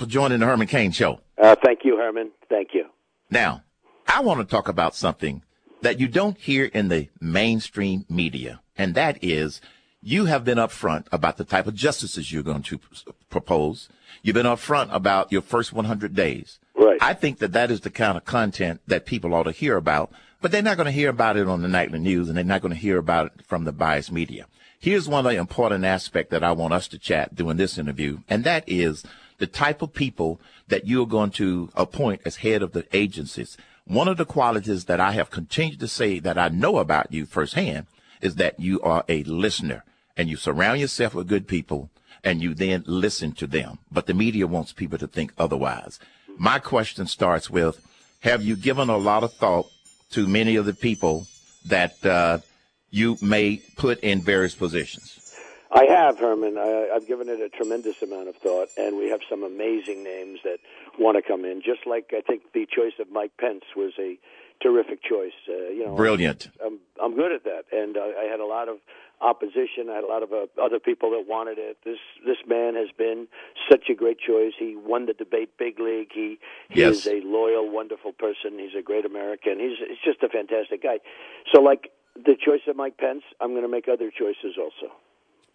[0.00, 1.20] for joining the Herman Cain Show.
[1.36, 2.30] Uh, thank you, Herman.
[2.48, 2.86] Thank you.
[3.30, 3.62] Now,
[4.08, 5.42] I want to talk about something
[5.82, 9.60] that you don't hear in the mainstream media, and that is
[10.02, 12.80] you have been upfront about the type of justices you're going to
[13.28, 13.90] propose.
[14.22, 16.58] You've been upfront about your first 100 days.
[16.74, 16.98] Right.
[17.02, 20.10] I think that that is the kind of content that people ought to hear about,
[20.40, 22.62] but they're not going to hear about it on the nightly news and they're not
[22.62, 24.46] going to hear about it from the biased media.
[24.78, 28.20] Here's one of the important aspects that I want us to chat during this interview,
[28.30, 29.04] and that is
[29.40, 33.56] the type of people that you're going to appoint as head of the agencies.
[33.86, 37.26] One of the qualities that I have continued to say that I know about you
[37.26, 37.86] firsthand
[38.20, 39.82] is that you are a listener
[40.16, 41.90] and you surround yourself with good people
[42.22, 43.78] and you then listen to them.
[43.90, 45.98] But the media wants people to think otherwise.
[46.36, 47.80] My question starts with,
[48.20, 49.66] have you given a lot of thought
[50.10, 51.26] to many of the people
[51.64, 52.38] that uh,
[52.90, 55.19] you may put in various positions?
[55.72, 56.58] I have, Herman.
[56.58, 60.40] I, I've given it a tremendous amount of thought, and we have some amazing names
[60.42, 60.58] that
[60.98, 61.62] want to come in.
[61.62, 64.18] Just like I think the choice of Mike Pence was a
[64.60, 65.32] terrific choice.
[65.48, 66.48] Uh, you know, brilliant.
[66.64, 68.78] I'm I'm good at that, and uh, I had a lot of
[69.20, 69.88] opposition.
[69.90, 71.78] I had a lot of uh, other people that wanted it.
[71.84, 73.28] This this man has been
[73.70, 74.52] such a great choice.
[74.58, 76.10] He won the debate big league.
[76.12, 77.06] He he yes.
[77.06, 78.58] is a loyal, wonderful person.
[78.58, 79.60] He's a great American.
[79.60, 80.98] He's he's just a fantastic guy.
[81.54, 84.92] So like the choice of Mike Pence, I'm going to make other choices also.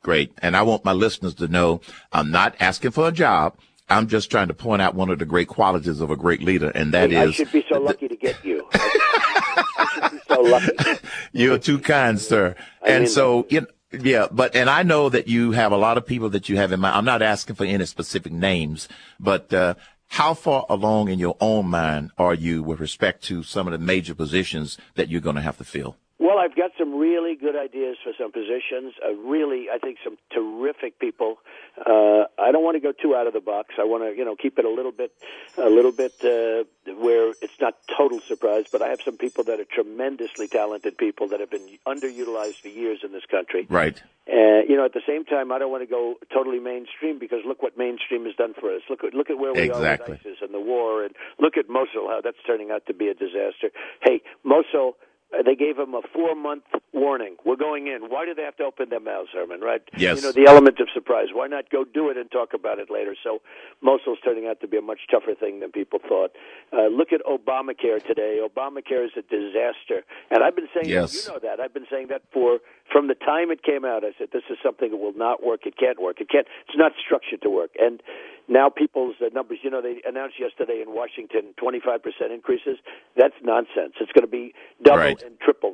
[0.05, 0.31] Great.
[0.37, 1.81] And I want my listeners to know
[2.13, 3.57] I'm not asking for a job.
[3.89, 6.69] I'm just trying to point out one of the great qualities of a great leader,
[6.75, 7.29] and that I is.
[7.29, 8.69] I should be so lucky to get you.
[8.73, 11.07] I should be so lucky.
[11.31, 12.53] You're too kind, sir.
[12.83, 13.67] I and mean so, you know,
[13.99, 16.71] yeah, but, and I know that you have a lot of people that you have
[16.71, 16.95] in mind.
[16.95, 18.87] I'm not asking for any specific names,
[19.19, 19.73] but, uh,
[20.09, 23.79] how far along in your own mind are you with respect to some of the
[23.79, 25.97] major positions that you're going to have to fill?
[26.17, 28.93] Well, I've got some really good ideas for some positions.
[29.05, 31.39] Uh, really, I think some terrific people.
[31.77, 33.75] Uh, I don't want to go too out of the box.
[33.77, 35.11] I want to, you know, keep it a little bit,
[35.57, 36.63] a little bit uh,
[36.93, 38.63] where it's not total surprise.
[38.71, 42.69] But I have some people that are tremendously talented people that have been underutilized for
[42.69, 43.67] years in this country.
[43.69, 44.01] Right.
[44.27, 47.39] Uh, you know, at the same time, I don't want to go totally mainstream because
[47.45, 48.81] look what mainstream has done for us.
[48.89, 50.13] Look at look at where we exactly.
[50.13, 52.93] are with ISIS and the war, and look at Mosul how that's turning out to
[52.93, 53.69] be a disaster.
[54.01, 54.95] Hey, Mosul
[55.43, 56.63] they gave him a four month
[56.95, 57.35] warning.
[57.45, 58.09] We're going in.
[58.09, 59.59] Why do they have to open their mouths, Herman?
[59.59, 59.81] Right?
[59.97, 60.17] Yes.
[60.17, 61.27] You know the element of surprise.
[61.33, 63.15] Why not go do it and talk about it later?
[63.21, 63.41] So
[63.81, 66.31] Mosul's turning out to be a much tougher thing than people thought.
[66.71, 68.39] Uh, look at Obamacare today.
[68.41, 71.11] Obamacare is a disaster, and I've been saying yes.
[71.11, 71.17] that.
[71.17, 71.59] You know that.
[71.59, 72.59] I've been saying that for
[72.91, 74.03] from the time it came out.
[74.03, 75.65] I said this is something that will not work.
[75.65, 76.21] It can't work.
[76.21, 76.47] It can't.
[76.67, 77.71] It's not structured to work.
[77.79, 78.01] And
[78.47, 79.59] now people's uh, numbers.
[79.63, 82.77] You know they announced yesterday in Washington 25 percent increases.
[83.17, 83.95] That's nonsense.
[83.99, 84.53] It's going to be
[84.83, 85.21] double right.
[85.21, 85.64] and triple.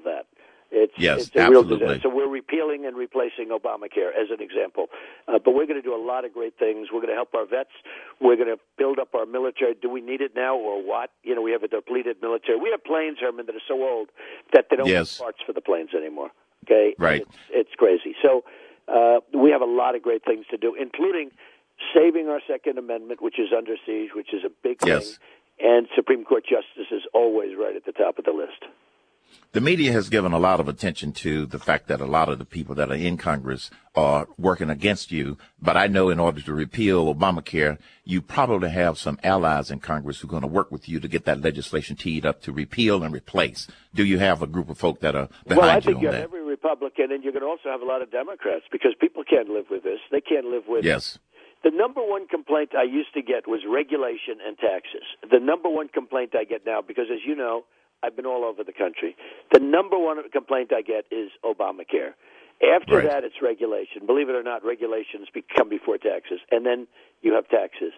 [0.92, 1.78] It's, yes, it's a absolutely.
[1.78, 2.10] real disaster.
[2.10, 4.88] So we're repealing and replacing Obamacare as an example.
[5.28, 6.90] Uh, but we're going to do a lot of great things.
[6.92, 7.72] We're going to help our vets.
[8.20, 9.74] We're going to build up our military.
[9.74, 11.12] Do we need it now or what?
[11.24, 12.60] You know, we have a depleted military.
[12.60, 14.10] We have planes, Herman, that are so old
[14.54, 15.18] that they don't yes.
[15.18, 16.32] have parts for the planes anymore.
[16.66, 17.22] Okay, right?
[17.22, 18.16] It's, it's crazy.
[18.22, 18.44] So
[18.88, 21.32] uh, we have a lot of great things to do, including
[21.96, 25.06] saving our Second Amendment, which is under siege, which is a big yes.
[25.06, 25.16] thing,
[25.60, 28.66] and Supreme Court justices always right at the top of the list.
[29.54, 32.40] The media has given a lot of attention to the fact that a lot of
[32.40, 35.38] the people that are in Congress are working against you.
[35.62, 40.20] But I know in order to repeal Obamacare, you probably have some allies in Congress
[40.20, 43.04] who are going to work with you to get that legislation teed up to repeal
[43.04, 43.68] and replace.
[43.94, 46.02] Do you have a group of folk that are behind well, I you think on
[46.02, 46.24] you have that?
[46.24, 49.50] every Republican, and you're going to also have a lot of Democrats because people can't
[49.50, 50.00] live with this.
[50.12, 51.20] They can't live with yes.
[51.64, 55.04] The number one complaint I used to get was regulation and taxes.
[55.30, 57.66] The number one complaint I get now, because as you know,
[58.04, 59.16] I've been all over the country.
[59.52, 62.14] The number one complaint I get is Obamacare.
[62.62, 63.10] After right.
[63.10, 64.06] that, it's regulation.
[64.06, 66.88] Believe it or not, regulations come before taxes, and then
[67.22, 67.94] you have taxes.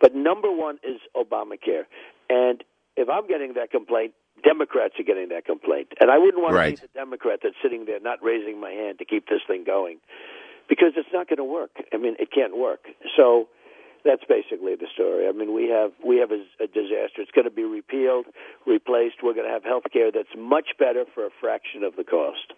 [0.00, 1.84] But number one is Obamacare.
[2.28, 2.64] And
[2.96, 5.88] if I'm getting that complaint, Democrats are getting that complaint.
[6.00, 6.74] And I wouldn't want right.
[6.76, 9.64] to be the Democrat that's sitting there not raising my hand to keep this thing
[9.64, 9.98] going
[10.68, 11.70] because it's not going to work.
[11.92, 12.80] I mean, it can't work.
[13.16, 13.48] So
[14.04, 15.28] that's basically the story.
[15.28, 17.20] I mean, we have we have a, a disaster.
[17.20, 18.26] It's going to be repealed,
[18.66, 19.16] replaced.
[19.22, 22.52] We're going to have health care that's much better for a fraction of the cost.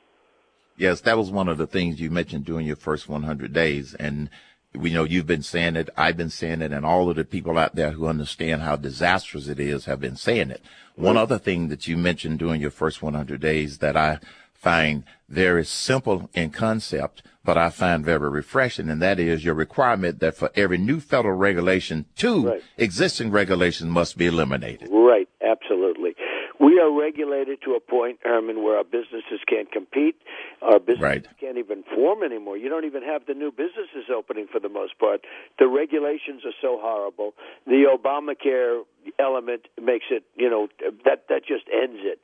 [0.77, 4.31] Yes, that was one of the things you mentioned during your first 100 days, and
[4.75, 7.59] we know you've been saying it, I've been saying it, and all of the people
[7.59, 10.63] out there who understand how disastrous it is have been saying it.
[10.95, 14.19] One other thing that you mentioned during your first 100 days that I
[14.63, 20.21] find very simple in concept, but I find very refreshing, and that is your requirement
[20.21, 22.63] that for every new federal regulation, two right.
[22.79, 24.89] existing regulations must be eliminated.
[24.93, 26.15] Right, absolutely.
[26.61, 30.15] We are regulated to a point, Herman, where our businesses can't compete.
[30.61, 31.27] Our businesses right.
[31.41, 32.57] can't even form anymore.
[32.57, 35.23] You don't even have the new businesses opening for the most part.
[35.59, 37.35] The regulations are so horrible.
[37.67, 38.83] The Obamacare
[39.19, 40.69] element makes it, you know,
[41.05, 42.21] that that just ends it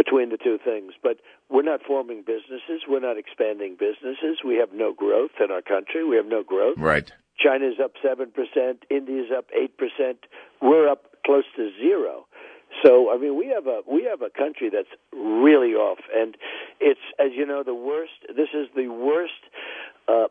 [0.00, 0.94] between the two things.
[1.02, 1.18] But
[1.50, 2.88] we're not forming businesses.
[2.88, 4.38] We're not expanding businesses.
[4.42, 6.04] We have no growth in our country.
[6.04, 6.78] We have no growth.
[6.78, 7.12] Right.
[7.38, 8.32] China's up 7%.
[8.88, 10.14] India's up 8%.
[10.62, 12.26] We're up close to zero.
[12.82, 16.36] So I mean, we have a we have a country that's really off, and
[16.78, 18.12] it's as you know the worst.
[18.28, 19.42] This is the worst
[20.06, 20.28] uh,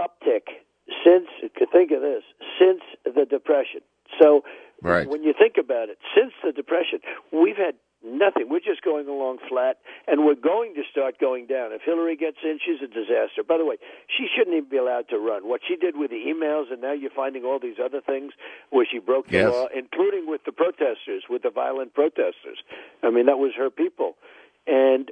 [0.00, 0.64] uptick
[1.04, 1.28] since.
[1.70, 2.24] Think of this
[2.58, 3.82] since the depression.
[4.18, 4.42] So
[4.80, 5.06] right.
[5.06, 7.00] when you think about it, since the depression,
[7.30, 7.74] we've had
[8.04, 8.48] Nothing.
[8.50, 11.72] We're just going along flat, and we're going to start going down.
[11.72, 13.42] If Hillary gets in, she's a disaster.
[13.46, 13.76] By the way,
[14.06, 15.48] she shouldn't even be allowed to run.
[15.48, 18.32] What she did with the emails, and now you're finding all these other things
[18.70, 19.52] where she broke the yes.
[19.52, 22.62] law, including with the protesters, with the violent protesters.
[23.02, 24.14] I mean, that was her people.
[24.66, 25.10] And,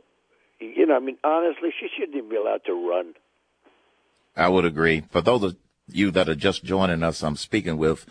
[0.61, 3.15] you know, I mean, honestly, she shouldn't even be allowed to run.
[4.37, 5.03] I would agree.
[5.11, 5.57] For those of
[5.89, 8.07] you that are just joining us, I'm speaking with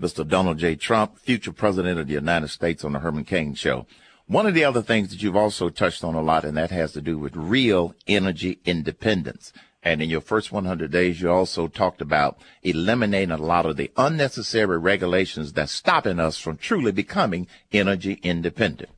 [0.00, 0.26] Mr.
[0.26, 0.76] Donald J.
[0.76, 3.86] Trump, future president of the United States on the Herman Cain Show.
[4.28, 6.92] One of the other things that you've also touched on a lot, and that has
[6.92, 9.54] to do with real energy independence.
[9.82, 13.90] And in your first 100 days, you also talked about eliminating a lot of the
[13.96, 18.90] unnecessary regulations that's stopping us from truly becoming energy independent.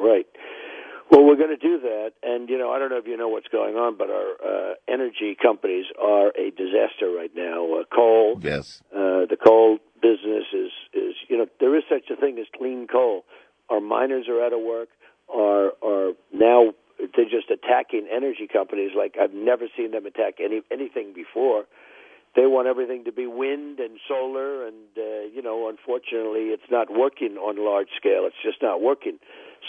[0.00, 0.26] Right.
[1.12, 3.28] Well, we're going to do that, and you know, I don't know if you know
[3.28, 7.72] what's going on, but our uh, energy companies are a disaster right now.
[7.72, 12.20] Uh, coal, yes, uh, the coal business is is you know there is such a
[12.20, 13.24] thing as clean coal.
[13.82, 14.88] Miners are out of work.
[15.32, 20.62] Are are now they're just attacking energy companies like I've never seen them attack any
[20.70, 21.64] anything before.
[22.34, 26.88] They want everything to be wind and solar, and uh, you know, unfortunately, it's not
[26.90, 28.24] working on large scale.
[28.24, 29.18] It's just not working.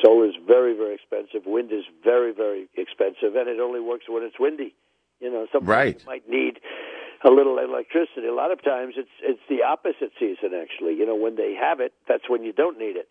[0.01, 1.45] Solar is very, very expensive.
[1.45, 4.74] Wind is very, very expensive, and it only works when it's windy.
[5.19, 6.00] You know, sometimes right.
[6.00, 6.60] you might need
[7.25, 8.27] a little electricity.
[8.27, 10.56] A lot of times, it's it's the opposite season.
[10.56, 13.10] Actually, you know, when they have it, that's when you don't need it.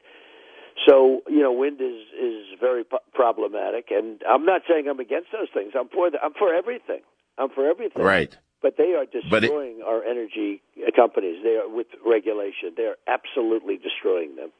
[0.88, 5.28] So you know, wind is is very p- problematic, and I'm not saying I'm against
[5.32, 5.72] those things.
[5.78, 7.00] I'm for the, I'm for everything.
[7.38, 8.02] I'm for everything.
[8.02, 8.36] Right.
[8.60, 10.62] But they are destroying it, our energy
[10.94, 11.42] companies.
[11.42, 12.74] They are with regulation.
[12.76, 14.50] They are absolutely destroying them.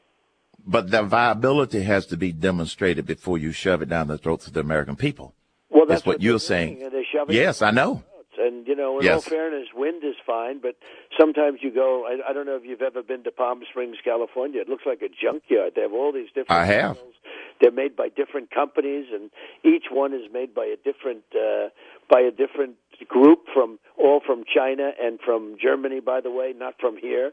[0.65, 4.53] But the viability has to be demonstrated before you shove it down the throats of
[4.53, 5.35] the American people.
[5.69, 6.79] Well, that's, that's what, what you're saying.
[6.79, 8.03] Doing, yes, I know.
[8.37, 9.15] And you know, in yes.
[9.15, 10.75] all fairness, wind is fine, but
[11.19, 12.05] sometimes you go.
[12.05, 14.61] I, I don't know if you've ever been to Palm Springs, California.
[14.61, 15.73] It looks like a junkyard.
[15.75, 16.51] They have all these different.
[16.51, 16.95] I have.
[16.95, 17.13] Models.
[17.61, 19.29] They're made by different companies, and
[19.63, 21.69] each one is made by a different uh,
[22.09, 22.75] by a different
[23.07, 25.99] group from all from China and from Germany.
[25.99, 27.31] By the way, not from here.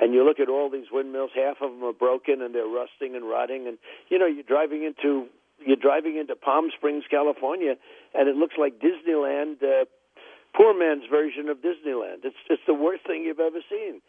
[0.00, 1.30] And you look at all these windmills.
[1.34, 3.66] Half of them are broken and they're rusting and rotting.
[3.66, 3.78] And
[4.08, 5.26] you know, you're driving into
[5.64, 7.74] you're driving into Palm Springs, California,
[8.14, 9.62] and it looks like Disneyland.
[9.62, 9.86] Uh,
[10.54, 12.24] poor man's version of Disneyland.
[12.24, 14.00] It's it's the worst thing you've ever seen,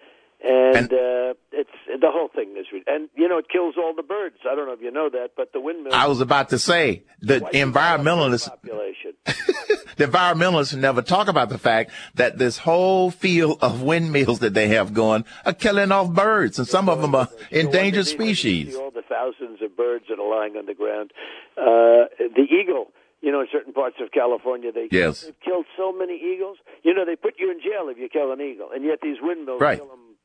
[0.42, 2.66] and, and uh, it's the whole thing is.
[2.88, 4.38] And you know, it kills all the birds.
[4.50, 5.94] I don't know if you know that, but the windmills.
[5.94, 8.48] I was about to say the environmentalists.
[8.48, 9.14] Population.
[9.26, 14.70] the environmentalists never talk about the fact that this whole field of windmills that they
[14.70, 18.76] have going are killing off birds, and some of them are endangered species.
[18.76, 21.12] all the thousands of birds that are lying on the ground.
[21.58, 22.92] Uh, the eagle
[23.22, 25.22] you know, in certain parts of California, they, yes.
[25.22, 26.58] they've killed so many eagles.
[26.84, 29.18] You know, they put you in jail if you kill an eagle, and yet these
[29.22, 29.78] windmills right.
[29.78, 30.16] kill them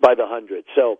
[0.00, 0.64] by the hundred.
[0.74, 0.98] So,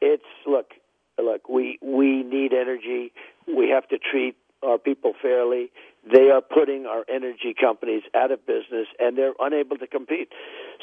[0.00, 0.70] it's look,
[1.18, 3.12] look, we we need energy.
[3.46, 5.70] We have to treat our people fairly.
[6.10, 10.28] They are putting our energy companies out of business, and they're unable to compete.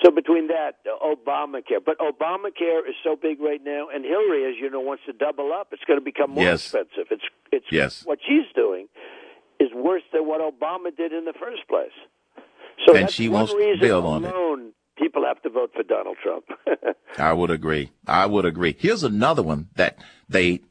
[0.03, 4.69] So between that, Obamacare, but Obamacare is so big right now, and Hillary, as you
[4.69, 5.69] know, wants to double up.
[5.71, 6.63] It's going to become more yes.
[6.63, 7.07] expensive.
[7.12, 8.03] It's it's yes.
[8.03, 8.88] what she's doing
[9.61, 11.91] is worse than what Obama did in the first place.
[12.87, 15.01] So and that's she one wants reason to build on alone it.
[15.01, 16.45] People have to vote for Donald Trump.
[17.17, 17.91] I would agree.
[18.07, 18.75] I would agree.
[18.77, 19.97] Here's another one that
[20.29, 20.61] they,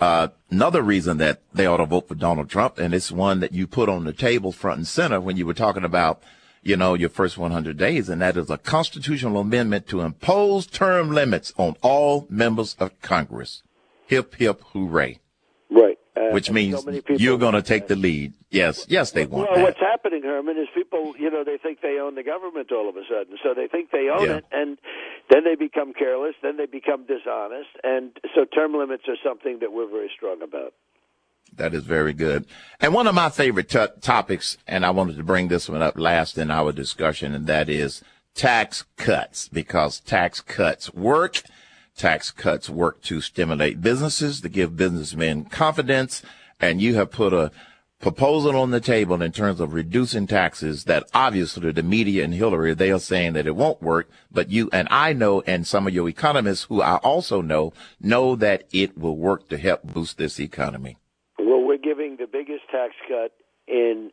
[0.00, 3.52] uh, another reason that they ought to vote for Donald Trump, and it's one that
[3.52, 6.22] you put on the table front and center when you were talking about,
[6.62, 11.10] you know, your first 100 days, and that is a constitutional amendment to impose term
[11.10, 13.62] limits on all members of Congress.
[14.06, 15.18] Hip, hip, hooray.
[15.70, 15.97] Right.
[16.32, 18.32] Which means so you're going to take the lead.
[18.50, 19.62] Yes, yes, they want well, that.
[19.62, 22.96] what's happening, Herman, is people, you know, they think they own the government all of
[22.96, 23.36] a sudden.
[23.42, 24.36] So they think they own Yeah.
[24.36, 24.78] it, and
[25.30, 29.72] then they become careless, then they become dishonest, and so term limits are something that
[29.72, 30.72] we're very strong about.
[31.56, 32.46] That is very good.
[32.80, 35.98] And one of my favorite t- topics, and I wanted to bring this one up
[35.98, 38.02] last in our discussion, and that is
[38.34, 41.42] tax cuts, because tax cuts work.
[41.98, 46.22] Tax cuts work to stimulate businesses, to give businessmen confidence,
[46.60, 47.50] and you have put a
[48.00, 52.72] proposal on the table in terms of reducing taxes that obviously the media and Hillary,
[52.72, 55.92] they are saying that it won't work, but you and I know, and some of
[55.92, 60.38] your economists who I also know, know that it will work to help boost this
[60.38, 60.96] economy.
[61.38, 63.32] Well, we're giving the biggest tax cut
[63.66, 64.12] in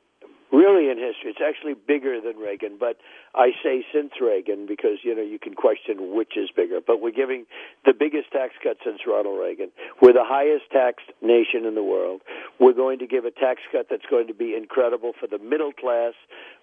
[0.55, 1.35] really in history.
[1.35, 2.97] It's actually bigger than Reagan, but
[3.35, 6.79] I say since Reagan because you know you can question which is bigger.
[6.85, 7.45] But we're giving
[7.83, 9.71] the biggest tax cut since Ronald Reagan.
[10.01, 12.21] We're the highest taxed nation in the world.
[12.59, 15.74] We're going to give a tax cut that's going to be incredible for the middle
[15.74, 16.13] class.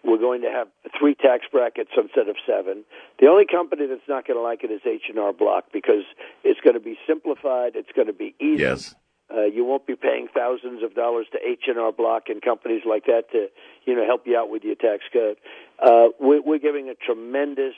[0.04, 0.68] We're going to have
[0.99, 2.84] three tax brackets instead of seven.
[3.20, 6.04] The only company that's not going to like it is H and R Block because
[6.42, 7.76] it's going to be simplified.
[7.76, 8.62] It's going to be easy.
[8.62, 8.94] Yes.
[9.34, 13.30] Uh, you won't be paying thousands of dollars to H&R Block and companies like that
[13.32, 13.48] to,
[13.86, 15.36] you know, help you out with your tax code.
[15.82, 17.74] Uh, we're, we're giving a tremendous.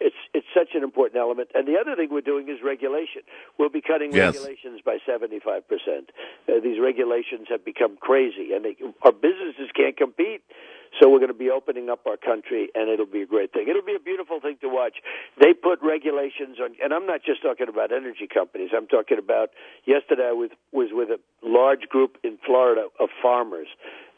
[0.00, 1.48] It's it's such an important element.
[1.54, 3.22] And the other thing we're doing is regulation.
[3.58, 4.34] We'll be cutting yes.
[4.34, 6.10] regulations by 75 percent.
[6.48, 10.42] Uh, these regulations have become crazy, and they, our businesses can't compete.
[11.08, 13.66] So we're going to be opening up our country, and it'll be a great thing.
[13.66, 14.96] It'll be a beautiful thing to watch.
[15.40, 18.70] They put regulations on, and I'm not just talking about energy companies.
[18.76, 19.48] I'm talking about
[19.86, 23.68] yesterday I was was with a large group in Florida of farmers,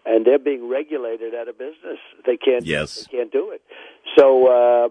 [0.04, 2.02] and they're being regulated out of business.
[2.26, 2.66] They can't.
[2.66, 3.06] Yes.
[3.06, 3.62] They can't do it.
[4.18, 4.46] So.
[4.48, 4.88] uh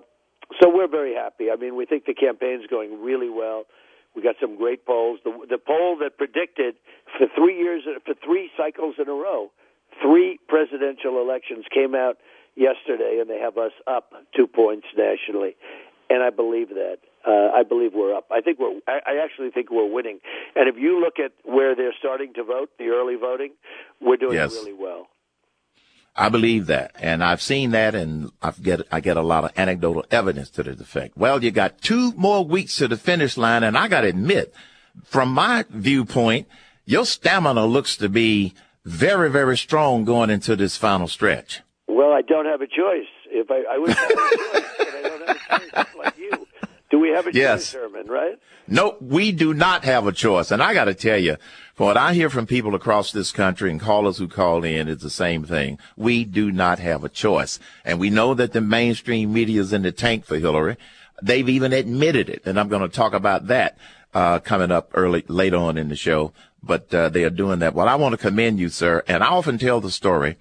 [0.60, 1.51] so we're very happy.
[1.51, 3.65] I mean, we think the campaign's going really well.
[4.15, 5.20] We got some great polls.
[5.24, 6.74] The, the poll that predicted
[7.20, 9.51] for three years, for three cycles in a row,
[10.01, 10.39] three
[11.22, 12.18] elections came out
[12.56, 15.56] yesterday, and they have us up two points nationally.
[16.10, 16.98] And I believe that.
[17.28, 18.28] Uh, I believe we're up.
[18.32, 18.80] I think we're.
[18.88, 20.20] I, I actually think we're winning.
[20.56, 23.52] And if you look at where they're starting to vote, the early voting,
[24.02, 24.54] we're doing yes.
[24.54, 25.08] really well.
[26.16, 29.52] I believe that, and I've seen that, and I get I get a lot of
[29.56, 31.18] anecdotal evidence to the effect.
[31.18, 34.54] Well, you got two more weeks to the finish line, and I got to admit,
[35.04, 36.48] from my viewpoint,
[36.86, 38.54] your stamina looks to be
[38.89, 41.62] very, very strong going into this final stretch.
[41.88, 43.08] Well, I don't have a choice.
[43.27, 46.48] If I, I would have a choice, but I don't have a choice like you.
[46.89, 47.72] Do we have a yes.
[47.72, 48.39] choice, Herman, right?
[48.67, 50.50] No, we do not have a choice.
[50.50, 51.38] And I got to tell you,
[51.75, 55.03] from what I hear from people across this country and callers who call in, it's
[55.03, 55.77] the same thing.
[55.96, 57.60] We do not have a choice.
[57.86, 60.77] And we know that the mainstream media is in the tank for Hillary.
[61.22, 62.41] They've even admitted it.
[62.43, 63.77] And I'm going to talk about that,
[64.15, 67.74] uh, coming up early, later on in the show but uh, they are doing that.
[67.74, 69.04] Well, I want to commend you, sir.
[69.08, 70.38] And I often tell the story.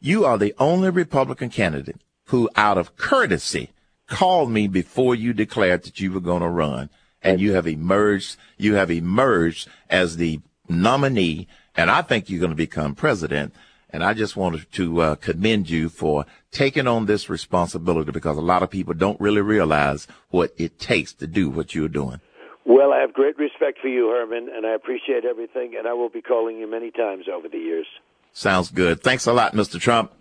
[0.00, 3.70] You are the only Republican candidate who, out of courtesy,
[4.08, 6.90] called me before you declared that you were going to run,
[7.22, 8.36] and you have emerged.
[8.58, 13.54] You have emerged as the nominee, and I think you're going to become president.
[13.90, 18.40] And I just wanted to uh, commend you for taking on this responsibility because a
[18.40, 22.20] lot of people don't really realize what it takes to do what you're doing.
[22.64, 26.08] Well, I have great respect for you, Herman, and I appreciate everything, and I will
[26.08, 27.86] be calling you many times over the years.
[28.32, 29.02] Sounds good.
[29.02, 29.80] Thanks a lot, Mr.
[29.80, 30.12] Trump.